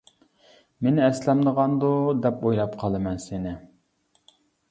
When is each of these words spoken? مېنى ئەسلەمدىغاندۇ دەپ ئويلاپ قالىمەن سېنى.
مېنى 0.85 1.03
ئەسلەمدىغاندۇ 1.07 1.91
دەپ 2.23 2.41
ئويلاپ 2.51 2.73
قالىمەن 2.85 3.23
سېنى. 3.29 3.53